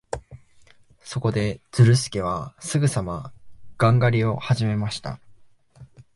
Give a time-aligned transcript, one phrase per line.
[1.03, 3.31] そこで、ズルスケはすぐさま
[3.77, 5.19] ガン狩りをはじめました。